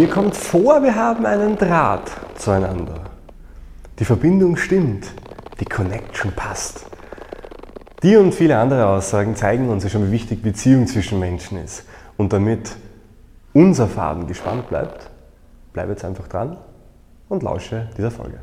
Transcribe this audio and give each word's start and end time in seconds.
Mir 0.00 0.08
kommt 0.08 0.34
vor, 0.34 0.82
wir 0.82 0.96
haben 0.96 1.26
einen 1.26 1.58
Draht 1.58 2.10
zueinander. 2.36 3.02
Die 3.98 4.06
Verbindung 4.06 4.56
stimmt, 4.56 5.12
die 5.60 5.66
Connection 5.66 6.32
passt. 6.32 6.86
Die 8.02 8.16
und 8.16 8.34
viele 8.34 8.56
andere 8.56 8.86
Aussagen 8.86 9.36
zeigen 9.36 9.68
uns 9.68 9.84
ja 9.84 9.90
schon, 9.90 10.06
wie 10.06 10.12
wichtig 10.12 10.42
Beziehung 10.42 10.86
zwischen 10.86 11.18
Menschen 11.18 11.62
ist. 11.62 11.84
Und 12.16 12.32
damit 12.32 12.76
unser 13.52 13.88
Faden 13.88 14.26
gespannt 14.26 14.70
bleibt, 14.70 15.10
bleibe 15.74 15.90
jetzt 15.90 16.06
einfach 16.06 16.28
dran 16.28 16.56
und 17.28 17.42
lausche 17.42 17.90
dieser 17.98 18.10
Folge. 18.10 18.38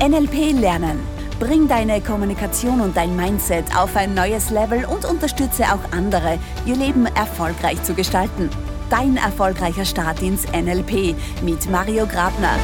NLP 0.00 0.60
lernen. 0.60 1.19
Bring 1.40 1.68
deine 1.68 2.02
Kommunikation 2.02 2.82
und 2.82 2.94
dein 2.94 3.16
Mindset 3.16 3.64
auf 3.74 3.96
ein 3.96 4.12
neues 4.12 4.50
Level 4.50 4.84
und 4.84 5.06
unterstütze 5.06 5.64
auch 5.64 5.90
andere, 5.90 6.38
ihr 6.66 6.76
Leben 6.76 7.06
erfolgreich 7.06 7.82
zu 7.82 7.94
gestalten. 7.94 8.50
Dein 8.90 9.16
erfolgreicher 9.16 9.86
Start 9.86 10.20
ins 10.20 10.44
NLP 10.52 11.16
mit 11.42 11.70
Mario 11.70 12.04
Grabner. 12.04 12.58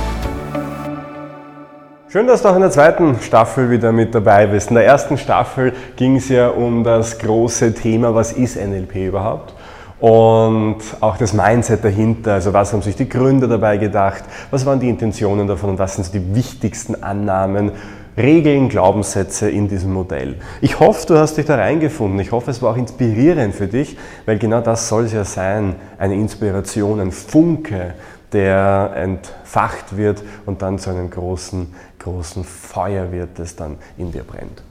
Schön, 2.11 2.27
dass 2.27 2.43
du 2.43 2.51
auch 2.51 2.55
in 2.55 2.61
der 2.61 2.71
zweiten 2.71 3.19
Staffel 3.23 3.71
wieder 3.71 3.93
mit 3.93 4.15
dabei 4.15 4.47
bist. 4.47 4.69
In 4.69 4.75
der 4.75 4.85
ersten 4.85 5.17
Staffel 5.17 5.73
ging 5.97 6.17
es 6.17 6.29
ja 6.29 6.49
um 6.51 6.85
das 6.85 7.19
große 7.19 7.73
Thema, 7.73 8.15
was 8.15 8.33
ist 8.33 8.57
NLP 8.57 8.97
überhaupt? 9.09 9.55
Und 9.99 10.77
auch 11.01 11.17
das 11.17 11.33
Mindset 11.33 11.83
dahinter, 11.83 12.35
also 12.35 12.53
was 12.53 12.75
haben 12.75 12.83
sich 12.83 12.97
die 12.97 13.09
Gründer 13.09 13.49
dabei 13.49 13.79
gedacht, 13.79 14.25
was 14.51 14.67
waren 14.67 14.79
die 14.79 14.91
Intentionen 14.91 15.47
davon 15.49 15.71
und 15.71 15.79
was 15.79 15.95
sind 15.95 16.05
so 16.05 16.13
die 16.13 16.35
wichtigsten 16.35 17.03
Annahmen, 17.03 17.73
Regeln, 18.17 18.69
Glaubenssätze 18.69 19.51
in 19.51 19.69
diesem 19.69 19.93
Modell. 19.93 20.37
Ich 20.61 20.81
hoffe, 20.81 21.07
du 21.07 21.19
hast 21.19 21.37
dich 21.37 21.45
da 21.45 21.57
reingefunden. 21.57 22.19
Ich 22.21 22.33
hoffe, 22.33 22.51
es 22.51 22.63
war 22.63 22.73
auch 22.73 22.77
inspirierend 22.77 23.55
für 23.55 23.67
dich, 23.67 23.99
weil 24.25 24.39
genau 24.39 24.63
das 24.63 24.89
soll 24.89 25.05
es 25.05 25.13
ja 25.13 25.25
sein, 25.25 25.77
eine 25.99 26.15
Inspiration, 26.15 27.01
ein 27.01 27.13
Funke, 27.13 27.95
der 28.33 28.93
entfacht 28.97 29.97
wird 29.97 30.23
und 30.47 30.63
dann 30.63 30.79
zu 30.79 30.91
einem 30.91 31.11
großen, 31.11 31.75
großen 31.99 32.45
Feuer 32.45 33.13
wird, 33.13 33.39
das 33.39 33.55
dann 33.55 33.77
in 33.99 34.13
dir 34.13 34.25
brennt. 34.25 34.63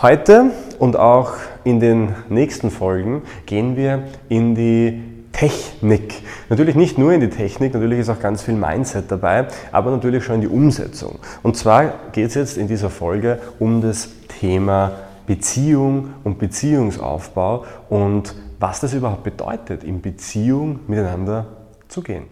Heute 0.00 0.52
und 0.78 0.96
auch 0.96 1.32
in 1.64 1.78
den 1.78 2.14
nächsten 2.28 2.70
Folgen 2.70 3.22
gehen 3.44 3.76
wir 3.76 4.04
in 4.28 4.54
die 4.54 5.02
Technik. 5.32 6.22
Natürlich 6.48 6.74
nicht 6.74 6.98
nur 6.98 7.12
in 7.12 7.20
die 7.20 7.30
Technik, 7.30 7.72
natürlich 7.72 8.00
ist 8.00 8.08
auch 8.08 8.20
ganz 8.20 8.42
viel 8.42 8.54
Mindset 8.54 9.10
dabei, 9.10 9.46
aber 9.72 9.90
natürlich 9.90 10.24
schon 10.24 10.36
in 10.36 10.40
die 10.42 10.48
Umsetzung. 10.48 11.18
Und 11.42 11.56
zwar 11.56 11.94
geht 12.12 12.28
es 12.28 12.34
jetzt 12.34 12.58
in 12.58 12.68
dieser 12.68 12.90
Folge 12.90 13.38
um 13.58 13.80
das 13.80 14.10
Thema 14.40 14.92
Beziehung 15.26 16.14
und 16.24 16.38
Beziehungsaufbau 16.38 17.64
und 17.88 18.34
was 18.58 18.80
das 18.80 18.92
überhaupt 18.92 19.22
bedeutet, 19.22 19.84
in 19.84 20.02
Beziehung 20.02 20.80
miteinander 20.86 21.46
zu 21.88 22.02
gehen. 22.02 22.24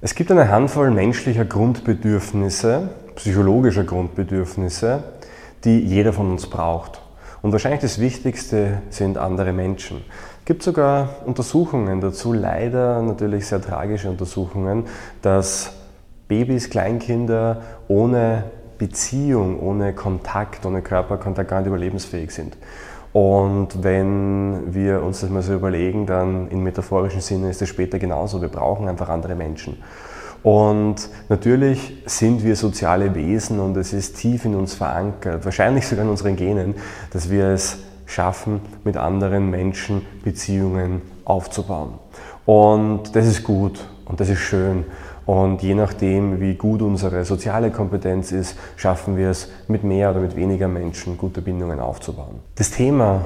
Es 0.00 0.14
gibt 0.14 0.30
eine 0.30 0.48
Handvoll 0.48 0.90
menschlicher 0.90 1.44
Grundbedürfnisse, 1.44 2.90
psychologischer 3.16 3.84
Grundbedürfnisse, 3.84 5.02
die 5.64 5.80
jeder 5.80 6.12
von 6.12 6.30
uns 6.30 6.46
braucht. 6.46 7.00
Und 7.42 7.52
wahrscheinlich 7.52 7.80
das 7.80 7.98
Wichtigste 7.98 8.82
sind 8.90 9.18
andere 9.18 9.52
Menschen. 9.52 10.04
Gibt 10.46 10.62
sogar 10.62 11.08
Untersuchungen 11.26 12.00
dazu, 12.00 12.32
leider 12.32 13.02
natürlich 13.02 13.48
sehr 13.48 13.60
tragische 13.60 14.08
Untersuchungen, 14.08 14.84
dass 15.20 15.72
Babys, 16.28 16.70
Kleinkinder 16.70 17.62
ohne 17.88 18.44
Beziehung, 18.78 19.58
ohne 19.58 19.92
Kontakt, 19.92 20.64
ohne 20.64 20.82
Körperkontakt 20.82 21.50
gar 21.50 21.58
nicht 21.58 21.66
überlebensfähig 21.66 22.30
sind. 22.30 22.56
Und 23.12 23.82
wenn 23.82 24.72
wir 24.72 25.02
uns 25.02 25.22
das 25.22 25.30
mal 25.30 25.42
so 25.42 25.52
überlegen, 25.52 26.06
dann 26.06 26.48
im 26.48 26.62
metaphorischen 26.62 27.22
Sinne 27.22 27.50
ist 27.50 27.60
es 27.60 27.68
später 27.68 27.98
genauso. 27.98 28.40
Wir 28.40 28.48
brauchen 28.48 28.86
einfach 28.86 29.08
andere 29.08 29.34
Menschen. 29.34 29.82
Und 30.44 31.08
natürlich 31.28 32.04
sind 32.06 32.44
wir 32.44 32.54
soziale 32.54 33.16
Wesen 33.16 33.58
und 33.58 33.76
es 33.76 33.92
ist 33.92 34.16
tief 34.16 34.44
in 34.44 34.54
uns 34.54 34.74
verankert, 34.74 35.44
wahrscheinlich 35.44 35.88
sogar 35.88 36.04
in 36.04 36.10
unseren 36.12 36.36
Genen, 36.36 36.76
dass 37.12 37.30
wir 37.30 37.46
es 37.46 37.78
schaffen, 38.06 38.60
mit 38.84 38.96
anderen 38.96 39.50
Menschen 39.50 40.02
Beziehungen 40.24 41.02
aufzubauen. 41.24 41.94
Und 42.44 43.14
das 43.14 43.26
ist 43.26 43.44
gut 43.44 43.84
und 44.06 44.20
das 44.20 44.28
ist 44.28 44.38
schön. 44.38 44.84
Und 45.26 45.60
je 45.62 45.74
nachdem, 45.74 46.40
wie 46.40 46.54
gut 46.54 46.82
unsere 46.82 47.24
soziale 47.24 47.72
Kompetenz 47.72 48.30
ist, 48.30 48.56
schaffen 48.76 49.16
wir 49.16 49.30
es, 49.30 49.48
mit 49.66 49.82
mehr 49.82 50.12
oder 50.12 50.20
mit 50.20 50.36
weniger 50.36 50.68
Menschen 50.68 51.18
gute 51.18 51.42
Bindungen 51.42 51.80
aufzubauen. 51.80 52.38
Das 52.54 52.70
Thema 52.70 53.24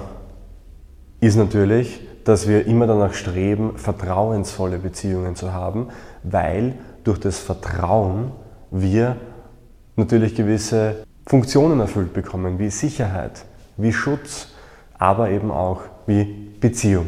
ist 1.21 1.37
natürlich, 1.37 2.01
dass 2.25 2.49
wir 2.49 2.67
immer 2.67 2.87
danach 2.87 3.12
streben, 3.12 3.77
vertrauensvolle 3.77 4.79
Beziehungen 4.79 5.37
zu 5.37 5.53
haben, 5.53 5.89
weil 6.23 6.75
durch 7.05 7.21
das 7.21 7.39
Vertrauen 7.39 8.33
wir 8.71 9.17
natürlich 9.97 10.35
gewisse 10.35 11.05
Funktionen 11.27 11.81
erfüllt 11.81 12.15
bekommen, 12.15 12.59
wie 12.59 12.71
Sicherheit, 12.71 13.45
wie 13.77 13.93
Schutz, 13.93 14.49
aber 15.00 15.31
eben 15.31 15.50
auch 15.50 15.81
wie 16.06 16.25
Beziehung. 16.61 17.06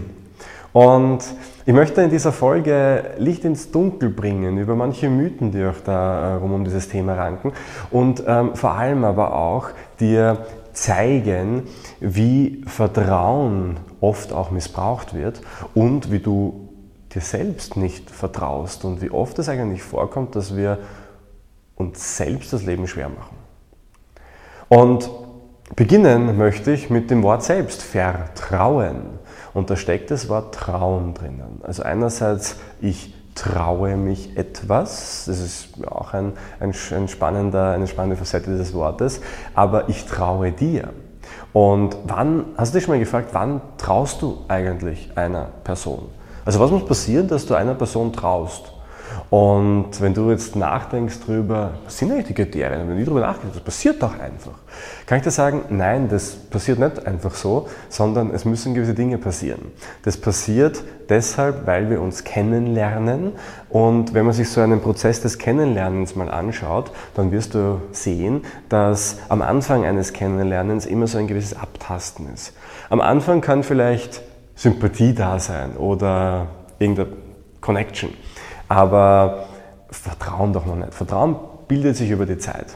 Und 0.73 1.21
ich 1.67 1.75
möchte 1.75 2.01
in 2.03 2.11
dieser 2.11 2.33
Folge 2.33 3.11
Licht 3.19 3.45
ins 3.45 3.71
Dunkel 3.71 4.09
bringen 4.09 4.59
über 4.59 4.75
manche 4.75 5.09
Mythen, 5.11 5.53
die 5.53 5.65
auch 5.65 5.81
da 5.85 6.31
äh, 6.31 6.35
rum 6.37 6.55
um 6.55 6.65
dieses 6.65 6.89
Thema 6.89 7.15
ranken 7.15 7.53
und 7.91 8.25
ähm, 8.27 8.57
vor 8.57 8.73
allem 8.73 9.05
aber 9.05 9.37
auch 9.37 9.69
dir 10.01 10.47
zeigen, 10.73 11.65
wie 12.01 12.63
Vertrauen 12.67 13.77
oft 14.01 14.33
auch 14.33 14.51
missbraucht 14.51 15.13
wird 15.13 15.43
und 15.75 16.11
wie 16.11 16.21
du 16.21 16.71
dir 17.15 17.21
selbst 17.21 17.77
nicht 17.77 18.11
vertraust 18.11 18.87
und 18.87 19.03
wie 19.03 19.11
oft 19.11 19.39
es 19.39 19.51
eigentlich 19.51 19.83
vorkommt, 19.83 20.35
dass 20.35 20.57
wir 20.57 20.79
uns 21.77 22.17
selbst 22.17 22.55
das 22.55 22.65
Leben 22.65 22.89
schwer 22.89 23.11
machen. 23.11 23.37
Und 24.71 25.11
beginnen 25.77 26.37
möchte 26.37 26.73
ich 26.73 26.91
mit 26.91 27.11
dem 27.11 27.23
Wort 27.23 27.43
selbst, 27.43 27.83
Vertrauen. 27.83 29.19
Und 29.55 29.71
da 29.71 29.77
steckt 29.77 30.11
das 30.11 30.29
Wort 30.29 30.55
Trauen 30.55 31.15
drinnen. 31.15 31.61
Also 31.63 31.83
einerseits, 31.83 32.57
ich 32.81 33.15
traue 33.35 33.97
mich 33.97 34.37
etwas, 34.37 35.25
das 35.27 35.41
ist 35.41 35.69
auch 35.87 36.13
ein, 36.15 36.33
ein, 36.61 36.75
ein 36.93 37.09
spannender, 37.09 37.73
eine 37.73 37.87
spannende 37.87 38.17
Facette 38.17 38.51
dieses 38.51 38.75
Wortes, 38.75 39.21
aber 39.55 39.89
ich 39.89 40.05
traue 40.07 40.53
dir. 40.53 40.91
Und 41.53 41.97
wann, 42.05 42.47
hast 42.57 42.73
du 42.73 42.79
dich 42.79 42.85
schon 42.85 42.95
mal 42.95 42.99
gefragt, 42.99 43.29
wann 43.33 43.61
traust 43.79 44.23
du 44.23 44.39
eigentlich 44.49 45.11
einer 45.17 45.49
Person? 45.65 46.09
Also 46.45 46.61
was 46.61 46.71
muss 46.71 46.85
passieren, 46.85 47.29
dass 47.29 47.47
du 47.47 47.55
einer 47.55 47.75
Person 47.75 48.13
traust? 48.13 48.72
Und 49.33 49.99
wenn 50.03 50.13
du 50.13 50.31
jetzt 50.31 50.57
nachdenkst 50.57 51.21
darüber, 51.27 51.79
was 51.87 51.97
sind 51.97 52.13
eigentlich 52.13 52.27
die 52.27 52.35
Kriterien? 52.35 52.81
wenn 52.81 52.89
du 52.89 52.95
nie 52.97 53.05
darüber 53.05 53.23
nachdenkst, 53.23 53.55
das 53.55 53.65
passiert 53.65 54.03
doch 54.03 54.13
einfach. 54.21 54.53
Kann 55.07 55.17
ich 55.17 55.25
dir 55.25 55.31
sagen, 55.31 55.63
nein, 55.71 56.11
das 56.11 56.35
passiert 56.35 56.79
nicht 56.79 57.07
einfach 57.07 57.35
so, 57.35 57.67
sondern 57.89 58.31
es 58.35 58.45
müssen 58.45 58.75
gewisse 58.75 58.93
Dinge 58.93 59.17
passieren. 59.17 59.73
Das 60.03 60.19
passiert 60.19 60.85
deshalb, 61.09 61.67
weil 61.67 61.89
wir 61.89 62.03
uns 62.03 62.25
kennenlernen. 62.25 63.33
Und 63.71 64.13
wenn 64.13 64.27
man 64.27 64.35
sich 64.35 64.51
so 64.51 64.61
einen 64.61 64.83
Prozess 64.83 65.23
des 65.23 65.39
Kennenlernens 65.39 66.15
mal 66.15 66.31
anschaut, 66.31 66.91
dann 67.15 67.33
wirst 67.33 67.55
du 67.55 67.81
sehen, 67.91 68.43
dass 68.69 69.17
am 69.31 69.41
Anfang 69.41 69.87
eines 69.87 70.13
Kennenlernens 70.13 70.85
immer 70.85 71.07
so 71.07 71.17
ein 71.17 71.27
gewisses 71.27 71.57
Abtasten 71.57 72.31
ist. 72.35 72.53
Am 72.91 73.01
Anfang 73.01 73.41
kann 73.41 73.63
vielleicht 73.63 74.21
Sympathie 74.57 75.15
da 75.15 75.39
sein 75.39 75.79
oder 75.79 76.49
irgendeine 76.79 77.09
Connection. 77.63 78.11
Aber 78.73 79.45
Vertrauen 79.91 80.55
doch 80.55 80.65
noch 80.65 80.77
nicht. 80.77 80.95
Vertrauen 80.95 81.37
bildet 81.69 81.95
sich 81.95 82.11
über 82.11 82.25
die 82.25 82.39
Zeit. 82.39 82.69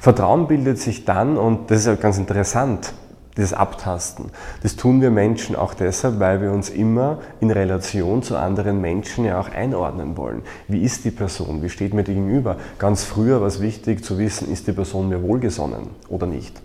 Vertrauen 0.00 0.48
bildet 0.48 0.80
sich 0.80 1.04
dann, 1.04 1.36
und 1.36 1.70
das 1.70 1.80
ist 1.80 1.86
ja 1.86 1.94
ganz 1.94 2.18
interessant, 2.18 2.92
dieses 3.36 3.52
Abtasten. 3.52 4.30
Das 4.64 4.74
tun 4.74 5.00
wir 5.00 5.12
Menschen 5.12 5.54
auch 5.54 5.74
deshalb, 5.74 6.18
weil 6.18 6.42
wir 6.42 6.50
uns 6.50 6.70
immer 6.70 7.18
in 7.38 7.52
Relation 7.52 8.24
zu 8.24 8.36
anderen 8.36 8.80
Menschen 8.80 9.24
ja 9.24 9.38
auch 9.38 9.48
einordnen 9.48 10.16
wollen. 10.16 10.42
Wie 10.66 10.82
ist 10.82 11.04
die 11.04 11.12
Person? 11.12 11.62
Wie 11.62 11.68
steht 11.68 11.94
mir 11.94 12.02
gegenüber? 12.02 12.56
Ganz 12.78 13.04
früher 13.04 13.40
war 13.40 13.46
es 13.46 13.60
wichtig 13.60 14.04
zu 14.04 14.18
wissen, 14.18 14.50
ist 14.50 14.66
die 14.66 14.72
Person 14.72 15.08
mir 15.08 15.22
wohlgesonnen 15.22 15.86
oder 16.08 16.26
nicht. 16.26 16.60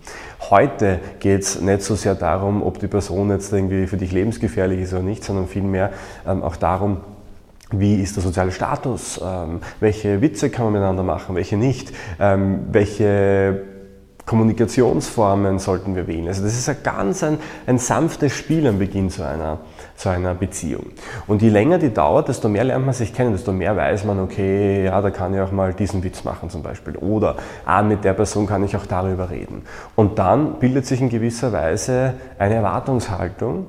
Heute 0.50 0.98
geht 1.20 1.42
es 1.42 1.60
nicht 1.60 1.82
so 1.82 1.94
sehr 1.94 2.16
darum, 2.16 2.64
ob 2.64 2.80
die 2.80 2.88
Person 2.88 3.30
jetzt 3.30 3.52
irgendwie 3.52 3.86
für 3.86 3.96
dich 3.96 4.10
lebensgefährlich 4.10 4.80
ist 4.80 4.92
oder 4.92 5.02
nicht, 5.02 5.22
sondern 5.22 5.46
vielmehr 5.46 5.90
ähm, 6.26 6.42
auch 6.42 6.56
darum, 6.56 6.98
wie 7.70 7.96
ist 7.96 8.16
der 8.16 8.22
soziale 8.22 8.52
Status? 8.52 9.20
Ähm, 9.22 9.60
welche 9.80 10.20
Witze 10.20 10.50
kann 10.50 10.64
man 10.64 10.74
miteinander 10.74 11.02
machen? 11.02 11.36
Welche 11.36 11.56
nicht? 11.56 11.92
Ähm, 12.18 12.66
welche 12.70 13.62
Kommunikationsformen 14.26 15.58
sollten 15.58 15.96
wir 15.96 16.06
wählen? 16.06 16.28
Also 16.28 16.42
das 16.44 16.54
ist 16.54 16.68
ein 16.68 16.76
ganz 16.84 17.24
ein, 17.24 17.38
ein 17.66 17.78
sanftes 17.78 18.32
Spiel 18.32 18.66
am 18.66 18.78
Beginn 18.78 19.10
zu 19.10 19.26
einer, 19.26 19.58
zu 19.96 20.08
einer 20.08 20.34
Beziehung. 20.34 20.86
Und 21.26 21.42
je 21.42 21.48
länger 21.48 21.78
die 21.78 21.92
dauert, 21.92 22.28
desto 22.28 22.48
mehr 22.48 22.62
lernt 22.64 22.84
man 22.84 22.94
sich 22.94 23.12
kennen, 23.12 23.32
desto 23.32 23.52
mehr 23.52 23.76
weiß 23.76 24.04
man, 24.04 24.20
okay, 24.20 24.84
ja, 24.84 25.00
da 25.00 25.10
kann 25.10 25.34
ich 25.34 25.40
auch 25.40 25.52
mal 25.52 25.74
diesen 25.74 26.04
Witz 26.04 26.22
machen 26.22 26.48
zum 26.48 26.62
Beispiel. 26.62 26.96
Oder, 26.96 27.36
ah, 27.64 27.82
mit 27.82 28.04
der 28.04 28.12
Person 28.12 28.46
kann 28.46 28.62
ich 28.62 28.76
auch 28.76 28.86
darüber 28.86 29.30
reden. 29.30 29.62
Und 29.96 30.18
dann 30.18 30.60
bildet 30.60 30.86
sich 30.86 31.00
in 31.00 31.08
gewisser 31.08 31.52
Weise 31.52 32.14
eine 32.38 32.54
Erwartungshaltung 32.54 33.66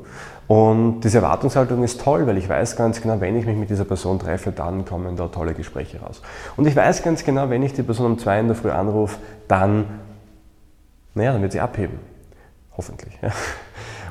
Und 0.52 1.00
diese 1.00 1.20
Erwartungshaltung 1.20 1.82
ist 1.82 2.02
toll, 2.02 2.28
weil 2.28 2.38
ich 2.38 2.50
weiß 2.50 2.76
ganz 2.76 3.02
genau, 3.02 3.22
wenn 3.22 3.38
ich 3.38 3.46
mich 3.46 3.56
mit 3.56 3.70
dieser 3.70 3.86
Person 3.86 4.20
treffe, 4.20 4.52
dann 4.52 4.84
kommen 4.84 5.16
da 5.16 5.30
tolle 5.30 5.54
Gespräche 5.54 6.02
raus. 6.02 6.22
Und 6.58 6.68
ich 6.68 6.76
weiß 6.76 7.04
ganz 7.04 7.24
genau, 7.24 7.50
wenn 7.50 7.64
ich 7.64 7.72
die 7.72 7.84
Person 7.84 8.08
um 8.08 8.20
zwei 8.20 8.38
in 8.38 8.48
der 8.48 8.58
Früh 8.58 8.70
anrufe, 8.70 9.18
dann, 9.48 9.86
naja, 11.14 11.32
dann 11.32 11.42
wird 11.42 11.54
sie 11.54 11.62
abheben. 11.62 12.00
Hoffentlich. 12.76 13.18
Ja. 13.22 13.30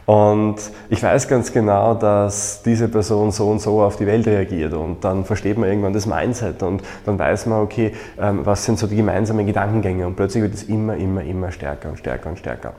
Und 0.07 0.57
ich 0.89 1.03
weiß 1.03 1.29
ganz 1.29 1.53
genau, 1.53 1.93
dass 1.93 2.63
diese 2.63 2.89
Person 2.89 3.33
so 3.33 3.51
und 3.51 3.61
so 3.61 3.83
auf 3.83 3.97
die 3.97 4.07
Welt 4.07 4.27
reagiert 4.27 4.73
und 4.73 5.05
dann 5.05 5.27
versteht 5.27 5.59
man 5.59 5.69
irgendwann 5.69 5.93
das 5.93 6.07
Mindset 6.07 6.63
und 6.63 6.83
dann 7.05 7.19
weiß 7.19 7.47
man, 7.47 7.61
okay, 7.61 7.93
ähm, 8.19 8.47
was 8.47 8.65
sind 8.65 8.79
so 8.79 8.87
die 8.87 8.97
gemeinsamen 8.97 9.47
Gedankengänge 9.47 10.07
und 10.07 10.17
plötzlich 10.17 10.43
wird 10.43 10.55
es 10.55 10.63
immer, 10.63 10.97
immer, 10.97 11.23
immer 11.23 11.53
stärker 11.53 11.91
und 11.91 11.99
stärker 11.99 12.31
und 12.31 12.39
stärker. 12.39 12.73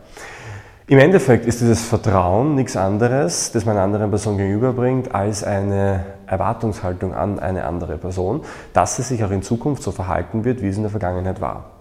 Im 0.91 0.99
Endeffekt 0.99 1.45
ist 1.45 1.61
dieses 1.61 1.85
Vertrauen 1.85 2.55
nichts 2.55 2.75
anderes, 2.75 3.53
das 3.53 3.63
man 3.63 3.77
einer 3.77 3.85
anderen 3.85 4.09
Person 4.09 4.35
gegenüberbringt, 4.35 5.15
als 5.15 5.41
eine 5.41 6.03
Erwartungshaltung 6.27 7.13
an 7.13 7.39
eine 7.39 7.63
andere 7.63 7.97
Person, 7.97 8.41
dass 8.73 8.97
sie 8.97 9.03
sich 9.03 9.23
auch 9.23 9.31
in 9.31 9.41
Zukunft 9.41 9.83
so 9.83 9.91
verhalten 9.91 10.43
wird, 10.43 10.61
wie 10.61 10.67
es 10.67 10.75
in 10.75 10.81
der 10.81 10.91
Vergangenheit 10.91 11.39
war. 11.39 11.71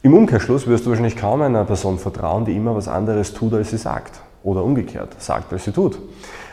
Im 0.00 0.14
Umkehrschluss 0.14 0.66
wirst 0.66 0.86
du 0.86 0.88
wahrscheinlich 0.88 1.18
kaum 1.18 1.42
einer 1.42 1.64
Person 1.64 1.98
vertrauen, 1.98 2.46
die 2.46 2.56
immer 2.56 2.74
was 2.74 2.88
anderes 2.88 3.34
tut, 3.34 3.52
als 3.52 3.68
sie 3.68 3.76
sagt. 3.76 4.20
Oder 4.42 4.64
umgekehrt, 4.64 5.10
sagt, 5.18 5.52
als 5.52 5.64
sie 5.64 5.72
tut. 5.72 5.98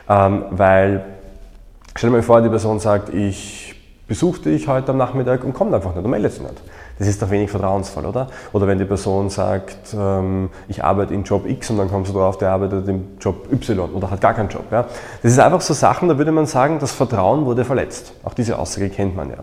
Ähm, 0.10 0.44
weil, 0.50 1.06
stell 1.96 2.10
dir 2.10 2.18
mal 2.18 2.22
vor, 2.22 2.42
die 2.42 2.50
Person 2.50 2.82
sagt, 2.82 3.14
ich 3.14 3.82
besuche 4.10 4.42
dich 4.42 4.68
heute 4.68 4.92
am 4.92 4.98
Nachmittag 4.98 5.46
und 5.46 5.54
kommt 5.54 5.74
einfach 5.74 5.96
nicht 5.96 6.04
und 6.04 6.12
meldet 6.12 6.34
sich 6.34 6.42
nicht. 6.42 6.62
Das 7.00 7.08
ist 7.08 7.22
doch 7.22 7.30
wenig 7.32 7.50
vertrauensvoll, 7.50 8.06
oder? 8.06 8.28
Oder 8.52 8.68
wenn 8.68 8.78
die 8.78 8.86
Person 8.86 9.30
sagt, 9.30 9.96
ähm, 9.98 10.50
ich 10.68 10.84
arbeite 10.84 11.14
in 11.14 11.24
Job 11.24 11.48
X 11.48 11.70
und 11.72 11.78
dann 11.78 11.90
kommst 11.90 12.12
du 12.12 12.18
drauf, 12.18 12.38
der 12.38 12.52
arbeitet 12.52 12.88
im 12.88 13.18
Job 13.20 13.52
Y 13.52 13.92
oder 13.94 14.12
hat 14.12 14.22
gar 14.22 14.34
keinen 14.34 14.50
Job. 14.50 14.66
Ja? 14.72 14.86
Das 15.22 15.32
ist 15.32 15.40
einfach 15.40 15.62
so 15.62 15.74
Sachen, 15.74 16.08
da 16.10 16.18
würde 16.18 16.32
man 16.32 16.46
sagen, 16.46 16.78
das 16.80 16.92
Vertrauen 16.92 17.46
wurde 17.46 17.66
verletzt. 17.66 18.14
Auch 18.24 18.34
diese 18.34 18.60
Aussage 18.60 18.90
kennt 18.90 19.16
man 19.16 19.32
ja. 19.32 19.38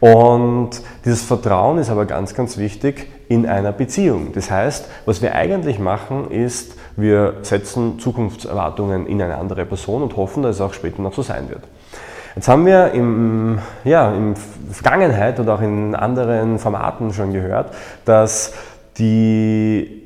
Und 0.00 0.70
dieses 1.04 1.22
Vertrauen 1.22 1.78
ist 1.78 1.90
aber 1.90 2.06
ganz, 2.06 2.34
ganz 2.34 2.56
wichtig 2.56 3.10
in 3.28 3.46
einer 3.46 3.72
Beziehung. 3.72 4.32
Das 4.32 4.50
heißt, 4.50 4.86
was 5.06 5.22
wir 5.22 5.34
eigentlich 5.34 5.80
machen, 5.80 6.30
ist, 6.30 6.74
wir 6.96 7.38
setzen 7.42 7.98
Zukunftserwartungen 7.98 9.06
in 9.06 9.20
eine 9.20 9.36
andere 9.36 9.66
Person 9.66 10.02
und 10.02 10.16
hoffen, 10.16 10.44
dass 10.44 10.56
es 10.56 10.60
auch 10.60 10.72
später 10.72 11.02
noch 11.02 11.14
so 11.14 11.22
sein 11.22 11.48
wird. 11.48 11.62
Jetzt 12.34 12.48
haben 12.48 12.66
wir 12.66 12.92
im, 12.92 13.58
ja, 13.84 14.12
in 14.12 14.34
Vergangenheit 14.70 15.40
und 15.40 15.48
auch 15.48 15.60
in 15.60 15.94
anderen 15.94 16.58
Formaten 16.58 17.12
schon 17.12 17.32
gehört, 17.32 17.72
dass 18.04 18.52
die 18.98 19.98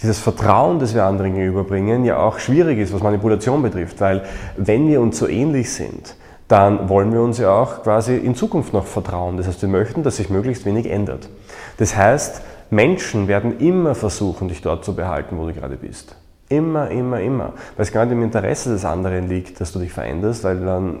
dieses 0.00 0.18
Vertrauen, 0.18 0.78
das 0.78 0.94
wir 0.94 1.04
anderen 1.04 1.34
gegenüberbringen, 1.34 2.04
ja 2.04 2.18
auch 2.18 2.38
schwierig 2.38 2.78
ist, 2.78 2.92
was 2.92 3.02
Manipulation 3.02 3.62
betrifft, 3.62 4.00
weil 4.00 4.22
wenn 4.56 4.86
wir 4.86 5.00
uns 5.00 5.18
so 5.18 5.26
ähnlich 5.26 5.72
sind, 5.72 6.14
dann 6.46 6.88
wollen 6.88 7.12
wir 7.12 7.20
uns 7.20 7.38
ja 7.38 7.50
auch 7.50 7.82
quasi 7.82 8.16
in 8.16 8.34
Zukunft 8.34 8.72
noch 8.72 8.86
vertrauen. 8.86 9.36
Das 9.36 9.46
heißt, 9.46 9.60
wir 9.60 9.68
möchten, 9.68 10.02
dass 10.02 10.16
sich 10.16 10.30
möglichst 10.30 10.64
wenig 10.64 10.88
ändert. 10.88 11.28
Das 11.76 11.96
heißt, 11.96 12.40
Menschen 12.70 13.28
werden 13.28 13.58
immer 13.58 13.94
versuchen, 13.94 14.48
dich 14.48 14.62
dort 14.62 14.84
zu 14.84 14.94
behalten, 14.94 15.36
wo 15.36 15.46
du 15.46 15.52
gerade 15.52 15.76
bist. 15.76 16.14
Immer, 16.48 16.90
immer, 16.90 17.20
immer. 17.20 17.52
Weil 17.76 17.84
es 17.84 17.92
gar 17.92 18.04
nicht 18.04 18.12
im 18.12 18.22
Interesse 18.22 18.70
des 18.70 18.84
anderen 18.84 19.28
liegt, 19.28 19.60
dass 19.60 19.72
du 19.72 19.78
dich 19.78 19.92
veränderst, 19.92 20.44
weil 20.44 20.60
dann 20.60 21.00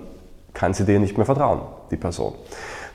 kann 0.58 0.74
sie 0.74 0.84
dir 0.84 0.98
nicht 0.98 1.16
mehr 1.16 1.26
vertrauen, 1.26 1.60
die 1.92 1.96
Person. 1.96 2.34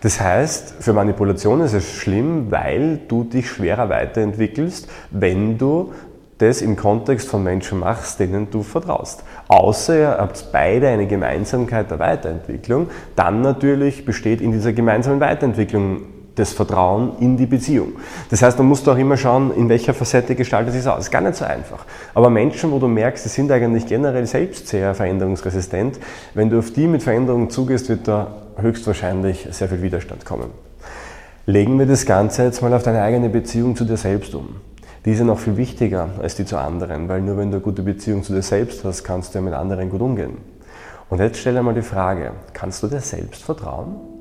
Das 0.01 0.19
heißt, 0.19 0.75
für 0.81 0.92
Manipulation 0.92 1.62
ist 1.62 1.71
es 1.71 1.89
schlimm, 1.89 2.51
weil 2.51 3.00
du 3.07 3.24
dich 3.24 3.50
schwerer 3.50 3.88
weiterentwickelst, 3.88 4.89
wenn 5.12 5.57
du 5.57 5.94
das 6.39 6.62
im 6.62 6.75
Kontext 6.75 7.30
von 7.30 7.42
Menschen 7.42 7.80
machst, 7.80 8.19
denen 8.19 8.51
du 8.51 8.63
vertraust. 8.63 9.24
Außer 9.48 9.98
ihr 9.98 10.10
habt 10.10 10.48
beide 10.51 10.89
eine 10.89 11.07
Gemeinsamkeit 11.07 11.89
der 11.89 12.00
Weiterentwicklung, 12.00 12.89
dann 13.15 13.42
natürlich 13.42 14.04
besteht 14.04 14.42
in 14.42 14.51
dieser 14.51 14.74
gemeinsamen 14.74 15.21
Weiterentwicklung 15.21 16.01
das 16.36 16.54
Vertrauen 16.54 17.14
in 17.20 17.38
die 17.38 17.46
Beziehung. 17.46 17.94
Das 18.30 18.42
heißt, 18.42 18.58
man 18.58 18.68
muss 18.68 18.88
auch 18.88 18.98
immer 18.98 19.18
schauen, 19.18 19.54
in 19.56 19.70
welcher 19.70 19.94
Facette 19.94 20.36
gestaltet 20.36 20.74
sich 20.74 20.82
es 20.82 20.88
aus. 20.88 20.96
Das 20.98 21.06
ist 21.06 21.12
gar 21.12 21.22
nicht 21.22 21.36
so 21.36 21.46
einfach. 21.46 21.86
Aber 22.14 22.30
Menschen, 22.30 22.72
wo 22.72 22.80
du 22.80 22.88
merkst, 22.88 23.26
die 23.26 23.30
sind 23.30 23.52
eigentlich 23.52 23.86
generell 23.86 24.26
selbst 24.26 24.68
sehr 24.68 24.96
veränderungsresistent, 24.96 26.00
wenn 26.34 26.50
du 26.50 26.60
auf 26.60 26.72
die 26.72 26.88
mit 26.88 27.04
Veränderungen 27.04 27.50
zugehst, 27.50 27.90
wird 27.90 28.08
da 28.08 28.28
höchstwahrscheinlich 28.58 29.48
sehr 29.52 29.70
viel 29.70 29.82
Widerstand 29.82 30.26
kommen. 30.26 30.50
Legen 31.46 31.78
wir 31.78 31.86
das 31.86 32.06
Ganze 32.06 32.44
jetzt 32.44 32.62
mal 32.62 32.74
auf 32.74 32.84
deine 32.84 33.02
eigene 33.02 33.30
Beziehung 33.30 33.76
zu 33.76 33.86
dir 33.86 33.98
selbst 33.98 34.34
um 34.34 34.56
die 35.06 35.12
ist 35.12 35.20
ja 35.20 35.26
noch 35.26 35.40
viel 35.40 35.58
wichtiger 35.58 36.10
als 36.22 36.36
die 36.36 36.46
zu 36.46 36.58
anderen, 36.58 37.10
weil 37.10 37.22
nur 37.22 37.38
wenn 37.38 37.52
du 37.52 37.58
eine 37.58 37.64
gute 37.64 37.82
Beziehung 37.82 38.24
zu 38.24 38.34
dir 38.34 38.42
selbst 38.42 38.86
hast, 38.86 39.04
kannst 39.04 39.34
du 39.34 39.40
ja 39.40 39.44
mit 39.44 39.54
anderen 39.54 39.90
gut 39.90 40.02
umgehen. 40.02 40.38
Und 41.10 41.20
jetzt 41.20 41.40
stell 41.40 41.54
dir 41.54 41.62
mal 41.62 41.74
die 41.74 41.82
Frage, 41.82 42.32
kannst 42.54 42.82
du 42.84 42.88
dir 42.88 43.02
selbst 43.02 43.44
vertrauen? 43.44 44.12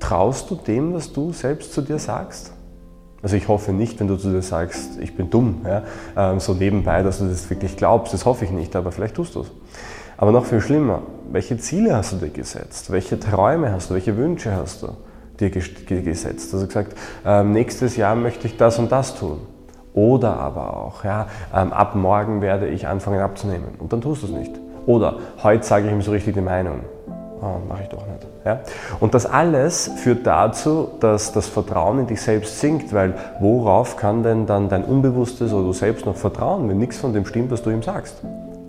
Traust 0.00 0.50
du 0.50 0.54
dem, 0.54 0.94
was 0.94 1.12
du 1.12 1.32
selbst 1.32 1.72
zu 1.72 1.82
dir 1.82 1.98
sagst? 1.98 2.52
Also 3.22 3.36
ich 3.36 3.48
hoffe 3.48 3.72
nicht, 3.72 3.98
wenn 3.98 4.06
du 4.06 4.16
zu 4.16 4.30
dir 4.30 4.42
sagst, 4.42 4.98
ich 5.00 5.16
bin 5.16 5.28
dumm, 5.28 5.66
ja, 5.66 5.82
ähm, 6.16 6.38
so 6.38 6.54
nebenbei, 6.54 7.02
dass 7.02 7.18
du 7.18 7.26
das 7.26 7.50
wirklich 7.50 7.76
glaubst, 7.76 8.14
das 8.14 8.24
hoffe 8.24 8.44
ich 8.44 8.52
nicht, 8.52 8.76
aber 8.76 8.92
vielleicht 8.92 9.16
tust 9.16 9.34
du 9.34 9.40
es. 9.40 9.50
Aber 10.16 10.32
noch 10.32 10.44
viel 10.44 10.60
schlimmer, 10.60 11.02
welche 11.30 11.56
Ziele 11.58 11.96
hast 11.96 12.12
du 12.12 12.16
dir 12.16 12.30
gesetzt? 12.30 12.90
Welche 12.90 13.18
Träume 13.18 13.72
hast 13.72 13.90
du? 13.90 13.94
Welche 13.94 14.16
Wünsche 14.16 14.52
hast 14.52 14.82
du 14.82 14.88
dir 15.38 15.50
gesetzt? 15.50 16.54
Also 16.54 16.66
gesagt, 16.66 16.96
ähm, 17.24 17.52
nächstes 17.52 17.96
Jahr 17.96 18.14
möchte 18.14 18.46
ich 18.46 18.56
das 18.56 18.78
und 18.78 18.90
das 18.92 19.16
tun. 19.16 19.38
Oder 19.94 20.36
aber 20.38 20.76
auch, 20.76 21.04
ja, 21.04 21.26
ähm, 21.54 21.72
ab 21.72 21.94
morgen 21.96 22.40
werde 22.40 22.68
ich 22.68 22.86
anfangen 22.86 23.20
abzunehmen 23.20 23.74
und 23.78 23.92
dann 23.92 24.00
tust 24.00 24.22
du 24.22 24.26
es 24.26 24.32
nicht. 24.32 24.52
Oder 24.86 25.18
heute 25.42 25.64
sage 25.64 25.86
ich 25.86 25.92
ihm 25.92 26.02
so 26.02 26.12
richtig 26.12 26.34
die 26.34 26.40
Meinung. 26.40 26.80
Oh, 27.40 27.58
mache 27.68 27.82
ich 27.82 27.88
doch 27.88 28.04
nicht. 28.06 28.26
Ja? 28.44 28.60
Und 29.00 29.14
das 29.14 29.26
alles 29.26 29.90
führt 29.96 30.26
dazu, 30.26 30.88
dass 31.00 31.32
das 31.32 31.46
Vertrauen 31.46 32.00
in 32.00 32.06
dich 32.06 32.20
selbst 32.20 32.60
sinkt, 32.60 32.92
weil 32.92 33.14
worauf 33.40 33.96
kann 33.96 34.22
denn 34.22 34.46
dann 34.46 34.68
dein 34.68 34.84
Unbewusstes 34.84 35.52
oder 35.52 35.64
du 35.64 35.72
selbst 35.72 36.06
noch 36.06 36.16
vertrauen, 36.16 36.68
wenn 36.68 36.78
nichts 36.78 36.98
von 36.98 37.12
dem 37.12 37.24
stimmt, 37.26 37.50
was 37.50 37.62
du 37.62 37.70
ihm 37.70 37.82
sagst? 37.82 38.22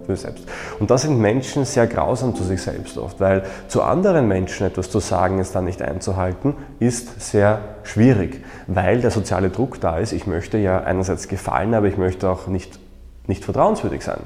für 0.10 0.16
selbst. 0.16 0.44
Und 0.80 0.90
da 0.90 0.98
sind 0.98 1.20
Menschen 1.20 1.66
sehr 1.66 1.86
grausam 1.86 2.34
zu 2.34 2.44
sich 2.44 2.64
selbst 2.64 2.98
oft, 2.98 3.20
weil 3.20 3.44
zu 3.68 3.84
anderen 3.84 4.28
Menschen 4.28 4.66
etwas 4.66 4.90
zu 4.90 5.00
sagen, 5.00 5.38
es 5.38 5.52
dann 5.52 5.66
nicht 5.66 5.84
einzuhalten, 5.84 6.56
ist 6.80 7.22
sehr 7.22 7.60
schwierig, 7.84 8.44
weil 8.66 9.02
der 9.02 9.12
soziale 9.12 9.52
Druck 9.52 9.80
da 9.80 10.00
ist. 10.00 10.12
Ich 10.12 10.26
möchte 10.26 10.58
ja 10.58 10.80
einerseits 10.80 11.28
gefallen, 11.28 11.76
aber 11.76 11.86
ich 11.86 11.98
möchte 11.98 12.28
auch 12.28 12.48
nicht, 12.48 12.80
nicht 13.28 13.46
vertrauenswürdig 13.46 14.02
sein. 14.02 14.22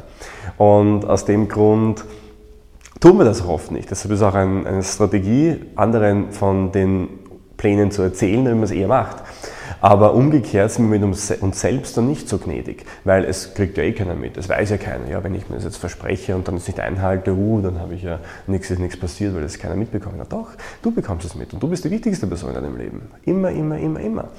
Und 0.58 1.04
aus 1.04 1.26
dem 1.26 1.50
Grund 1.50 2.06
tun 3.04 3.18
wir 3.18 3.26
das 3.26 3.42
auch 3.42 3.50
oft 3.50 3.70
nicht. 3.70 3.92
Deshalb 3.92 4.14
ist 4.14 4.22
auch 4.22 4.34
eine 4.34 4.82
Strategie, 4.82 5.58
anderen 5.76 6.32
von 6.32 6.72
den 6.72 7.10
Plänen 7.58 7.92
zu 7.92 8.02
erzählen, 8.02 8.46
wenn 8.46 8.54
man 8.54 8.64
es 8.64 8.72
eher 8.72 8.88
macht. 8.88 9.18
Aber 9.84 10.14
umgekehrt 10.14 10.72
sind 10.72 10.90
wir 10.90 10.98
mit 10.98 11.04
uns 11.42 11.60
selbst 11.60 11.98
dann 11.98 12.08
nicht 12.08 12.30
so 12.30 12.38
gnädig, 12.38 12.86
weil 13.04 13.26
es 13.26 13.54
kriegt 13.54 13.78
ja 13.78 13.84
eh 13.84 13.92
keiner 13.92 14.16
mit. 14.16 14.38
Es 14.38 14.48
weiß 14.48 14.70
ja 14.70 14.78
keiner. 14.78 15.10
Ja, 15.10 15.22
wenn 15.26 15.36
ich 15.36 15.50
mir 15.50 15.56
das 15.56 15.66
jetzt 15.66 15.76
verspreche 15.76 16.38
und 16.38 16.48
dann 16.48 16.56
es 16.56 16.68
nicht 16.68 16.80
einhalte, 16.80 17.34
uh, 17.34 17.60
dann 17.60 17.82
habe 17.82 17.94
ich 17.96 18.02
ja 18.02 18.20
nichts, 18.48 18.72
ist 18.72 18.80
nichts 18.80 18.96
passiert, 18.96 19.36
weil 19.36 19.42
das 19.42 19.60
keiner 19.60 19.76
mitbekommen 19.76 20.22
hat. 20.22 20.32
Doch, 20.32 20.52
du 20.82 20.92
bekommst 20.92 21.26
es 21.26 21.36
mit 21.36 21.54
und 21.54 21.62
du 21.62 21.68
bist 21.68 21.84
die 21.84 21.92
wichtigste 21.92 22.28
Person 22.28 22.52
in 22.52 22.56
deinem 22.56 22.78
Leben. 22.78 23.12
Immer, 23.26 23.52
immer, 23.52 23.78
immer, 23.78 24.00
immer. 24.00 24.30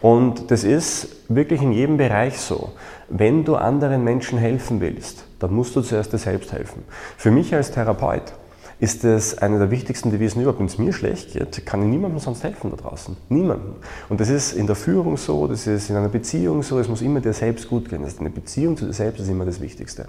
Und 0.00 0.52
das 0.52 0.62
ist 0.62 1.08
wirklich 1.28 1.60
in 1.60 1.72
jedem 1.72 1.96
Bereich 1.96 2.38
so. 2.38 2.70
Wenn 3.08 3.44
du 3.44 3.56
anderen 3.56 4.04
Menschen 4.04 4.38
helfen 4.38 4.80
willst, 4.80 5.24
dann 5.40 5.52
musst 5.52 5.74
du 5.74 5.80
zuerst 5.80 6.12
dir 6.12 6.18
selbst 6.18 6.52
helfen. 6.52 6.84
Für 7.16 7.32
mich 7.32 7.52
als 7.52 7.72
Therapeut 7.72 8.32
ist 8.78 9.04
es 9.04 9.38
eine 9.38 9.58
der 9.58 9.70
wichtigsten 9.70 10.10
Devisen 10.10 10.42
überhaupt. 10.42 10.58
Wenn 10.60 10.66
es 10.66 10.78
mir 10.78 10.92
schlecht 10.92 11.32
geht, 11.32 11.64
kann 11.66 11.82
ich 11.82 11.88
niemandem 11.88 12.18
sonst 12.18 12.42
helfen 12.42 12.70
da 12.70 12.76
draußen. 12.76 13.16
Niemandem. 13.28 13.76
Und 14.08 14.20
das 14.20 14.28
ist 14.28 14.52
in 14.52 14.66
der 14.66 14.76
Führung 14.76 15.16
so, 15.16 15.46
das 15.46 15.66
ist 15.66 15.90
in 15.90 15.96
einer 15.96 16.08
Beziehung 16.08 16.62
so, 16.62 16.78
es 16.78 16.88
muss 16.88 17.02
immer 17.02 17.20
dir 17.20 17.32
selbst 17.32 17.68
gut 17.68 17.88
gehen. 17.88 18.04
eine 18.04 18.30
Beziehung 18.30 18.76
zu 18.76 18.86
dir 18.86 18.92
selbst 18.92 19.20
ist 19.20 19.28
immer 19.28 19.44
das 19.44 19.60
Wichtigste. 19.60 20.06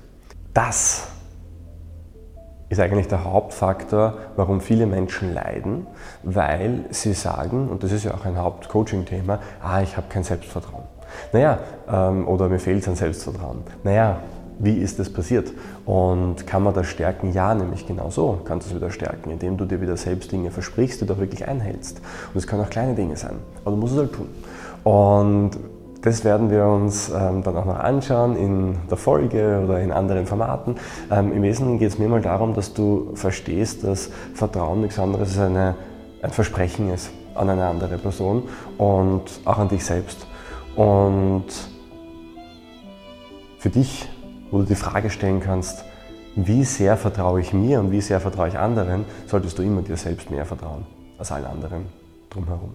Das 0.53 1.07
ist 2.69 2.79
eigentlich 2.79 3.07
der 3.07 3.24
Hauptfaktor, 3.24 4.17
warum 4.36 4.60
viele 4.60 4.86
Menschen 4.86 5.34
leiden, 5.34 5.86
weil 6.24 6.86
sie 6.89 7.13
sagen, 7.13 7.69
und 7.69 7.84
das 7.84 7.91
ist 7.91 8.05
ja 8.05 8.13
auch 8.13 8.25
ein 8.25 8.38
Hauptcoaching-Thema, 8.38 9.39
ah, 9.62 9.81
ich 9.81 9.98
habe 9.98 10.07
kein 10.10 10.24
Selbstvertrauen. 10.24 10.84
Naja, 11.31 11.60
ähm, 11.89 12.27
oder 12.27 12.50
mir 12.50 12.60
fehlt 12.60 12.88
ein 12.88 12.95
Selbstvertrauen. 12.95 13.63
Naja, 13.84 14.19
wie 14.59 14.77
ist 14.77 15.00
das 15.00 15.09
passiert? 15.09 15.51
Und 15.85 16.47
kann 16.47 16.63
man 16.63 16.74
das 16.74 16.88
stärken? 16.88 17.33
Ja, 17.33 17.53
nämlich 17.53 17.85
genau 17.85 18.09
so 18.09 18.39
kannst 18.45 18.67
du 18.67 18.71
es 18.71 18.77
wieder 18.77 18.91
stärken, 18.91 19.29
indem 19.31 19.57
du 19.57 19.65
dir 19.65 19.81
wieder 19.81 19.97
selbst 19.97 20.31
Dinge 20.31 20.51
versprichst, 20.51 21.01
die 21.01 21.05
du 21.05 21.13
auch 21.13 21.19
wirklich 21.19 21.47
einhältst. 21.47 22.01
Und 22.33 22.38
es 22.38 22.47
können 22.47 22.63
auch 22.63 22.69
kleine 22.69 22.95
Dinge 22.95 23.17
sein, 23.17 23.38
aber 23.63 23.75
du 23.75 23.77
musst 23.77 23.93
es 23.93 24.00
halt 24.00 24.13
tun. 24.13 24.29
Und 24.83 25.51
das 26.01 26.24
werden 26.24 26.51
wir 26.51 26.65
uns 26.65 27.09
ähm, 27.09 27.41
dann 27.41 27.57
auch 27.57 27.65
noch 27.65 27.79
anschauen 27.79 28.35
in 28.35 28.77
der 28.89 28.97
Folge 28.97 29.62
oder 29.63 29.79
in 29.79 29.91
anderen 29.91 30.27
Formaten. 30.27 30.75
Ähm, 31.09 31.33
Im 31.33 31.41
Wesentlichen 31.41 31.79
geht 31.79 31.89
es 31.89 31.97
mir 31.97 32.07
mal 32.07 32.21
darum, 32.21 32.53
dass 32.53 32.74
du 32.74 33.12
verstehst, 33.15 33.83
dass 33.83 34.12
Vertrauen 34.35 34.81
nichts 34.81 35.00
anderes 35.00 35.29
als 35.29 35.50
eine, 35.50 35.74
ein 36.21 36.29
Versprechen 36.29 36.93
ist 36.93 37.09
an 37.33 37.50
eine 37.50 37.65
andere 37.65 37.97
Person 37.97 38.43
und 38.77 39.24
auch 39.45 39.57
an 39.57 39.67
dich 39.67 39.83
selbst. 39.83 40.27
Und 40.75 41.45
für 43.57 43.69
dich 43.71 44.07
wo 44.55 44.59
du 44.59 44.67
die 44.67 44.75
Frage 44.75 45.09
stellen 45.09 45.41
kannst, 45.41 45.83
wie 46.38 46.63
sehr 46.63 46.95
vertraue 46.95 47.41
ich 47.41 47.51
mir 47.51 47.81
und 47.81 47.91
wie 47.91 48.00
sehr 48.00 48.21
vertraue 48.21 48.47
ich 48.47 48.57
anderen, 48.57 49.03
solltest 49.27 49.59
du 49.59 49.63
immer 49.63 49.81
dir 49.81 49.97
selbst 49.97 50.31
mehr 50.31 50.45
vertrauen 50.45 50.85
als 51.17 51.29
allen 51.33 51.45
anderen 51.45 51.88
drumherum. 52.29 52.74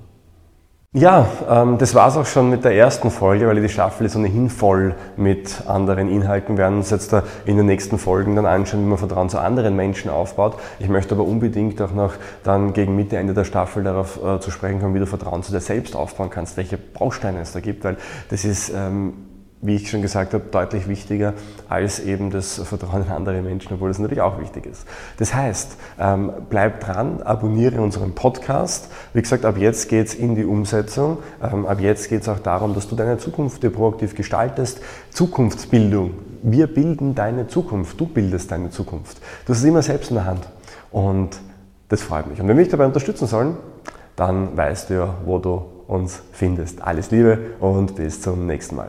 Ja, 0.93 1.27
ähm, 1.49 1.79
das 1.79 1.95
war's 1.95 2.19
auch 2.19 2.27
schon 2.27 2.51
mit 2.51 2.65
der 2.65 2.75
ersten 2.75 3.11
Folge, 3.11 3.47
weil 3.47 3.63
die 3.63 3.69
Staffel 3.71 4.05
ist 4.05 4.15
ohnehin 4.15 4.51
voll 4.51 4.95
mit 5.17 5.67
anderen 5.67 6.11
Inhalten. 6.11 6.59
Wir 6.59 6.65
werden 6.65 6.79
uns 6.79 6.91
jetzt 6.91 7.15
da 7.15 7.23
in 7.47 7.57
den 7.57 7.65
nächsten 7.65 7.97
Folgen 7.97 8.37
dann 8.37 8.45
anschauen, 8.45 8.85
wie 8.85 8.89
man 8.89 8.99
Vertrauen 8.99 9.31
zu 9.31 9.39
anderen 9.39 9.75
Menschen 9.75 10.11
aufbaut. 10.11 10.59
Ich 10.81 10.89
möchte 10.91 11.15
aber 11.15 11.25
unbedingt 11.25 11.81
auch 11.81 11.95
noch 11.95 12.13
dann 12.43 12.75
gegen 12.75 12.95
Mitte, 12.95 13.17
Ende 13.17 13.33
der 13.33 13.45
Staffel 13.45 13.85
darauf 13.85 14.23
äh, 14.23 14.39
zu 14.41 14.51
sprechen 14.51 14.81
kommen, 14.81 14.95
wie 14.95 14.99
du 14.99 15.07
Vertrauen 15.07 15.43
zu 15.43 15.51
dir 15.51 15.61
selbst 15.61 15.97
aufbauen 15.97 16.29
kannst, 16.29 16.59
welche 16.59 16.77
Bausteine 16.77 17.41
es 17.41 17.53
da 17.53 17.61
gibt, 17.61 17.85
weil 17.85 17.97
das 18.29 18.45
ist 18.45 18.71
ähm, 18.77 19.30
wie 19.63 19.77
ich 19.77 19.91
schon 19.91 20.01
gesagt 20.01 20.33
habe, 20.33 20.45
deutlich 20.51 20.89
wichtiger 20.89 21.35
als 21.69 22.01
eben 22.01 22.31
das 22.31 22.55
Vertrauen 22.59 23.03
in 23.03 23.11
andere 23.11 23.43
Menschen, 23.43 23.75
obwohl 23.75 23.89
das 23.89 23.99
natürlich 23.99 24.23
auch 24.23 24.41
wichtig 24.41 24.67
ist. 24.67 24.87
Das 25.19 25.35
heißt, 25.35 25.77
ähm, 25.99 26.33
bleib 26.49 26.81
dran, 26.81 27.23
abonniere 27.23 27.81
unseren 27.83 28.15
Podcast. 28.15 28.89
Wie 29.13 29.21
gesagt, 29.21 29.45
ab 29.45 29.59
jetzt 29.59 29.91
geht 29.91 30.07
es 30.09 30.15
in 30.15 30.35
die 30.35 30.47
Umsetzung. 30.47 31.19
Ähm, 31.43 31.67
ab 31.67 31.81
jetzt 31.81 32.09
geht 32.09 32.23
es 32.23 32.29
auch 32.29 32.39
darum, 32.39 32.75
dass 32.75 32.89
du 32.89 32.97
deine 32.97 33.19
Zukunft 33.19 33.63
dir 33.63 33.71
proaktiv 33.71 34.15
gestaltest. 34.15 34.81
Zukunftsbildung. 35.11 36.15
Wir 36.43 36.67
bilden 36.67 37.15
deine 37.15 37.47
Zukunft. 37.47 38.01
Du 38.01 38.07
bildest 38.07 38.51
deine 38.51 38.71
Zukunft. 38.71 39.19
Hast 39.47 39.59
es 39.59 39.65
immer 39.65 39.83
selbst 39.83 40.11
in 40.11 40.17
der 40.17 40.25
Hand. 40.25 40.49
Und 40.91 41.39
das 41.91 42.01
freut 42.03 42.29
mich. 42.29 42.41
Und 42.41 42.49
wenn 42.49 42.57
wir 42.57 42.63
mich 42.63 42.71
dabei 42.71 42.87
unterstützen 42.87 43.27
sollen, 43.27 43.57
dann 44.17 44.57
weißt 44.57 44.89
du 44.89 44.95
ja, 44.95 45.15
wo 45.27 45.39
du 45.39 45.63
uns 45.87 46.23
findest. 46.33 46.81
Alles 46.81 47.11
Liebe 47.11 47.39
und 47.61 47.97
bis 47.97 48.23
zum 48.23 48.47
nächsten 48.47 48.77
Mal. 48.77 48.89